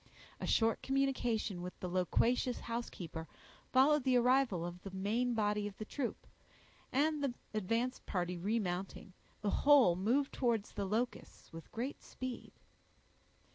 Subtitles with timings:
[0.39, 3.27] A short communication with the loquacious housekeeper
[3.71, 6.25] followed the arrival of the main body of the troop,
[6.91, 12.51] and the advance party remounting, the whole moved towards the Locusts with great speed.